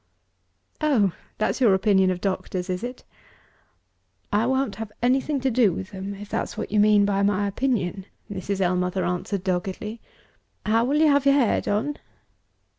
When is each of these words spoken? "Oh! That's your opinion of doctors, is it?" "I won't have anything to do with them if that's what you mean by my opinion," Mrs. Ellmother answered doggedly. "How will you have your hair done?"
"Oh! 0.81 1.13
That's 1.37 1.61
your 1.61 1.75
opinion 1.75 2.09
of 2.09 2.21
doctors, 2.21 2.71
is 2.71 2.83
it?" 2.83 3.03
"I 4.33 4.47
won't 4.47 4.77
have 4.77 4.91
anything 5.03 5.39
to 5.41 5.51
do 5.51 5.71
with 5.71 5.91
them 5.91 6.15
if 6.15 6.27
that's 6.27 6.57
what 6.57 6.71
you 6.71 6.79
mean 6.79 7.05
by 7.05 7.21
my 7.21 7.45
opinion," 7.45 8.05
Mrs. 8.27 8.61
Ellmother 8.61 9.05
answered 9.05 9.43
doggedly. 9.43 10.01
"How 10.65 10.85
will 10.85 10.97
you 10.97 11.09
have 11.09 11.25
your 11.27 11.35
hair 11.35 11.61
done?" 11.61 11.97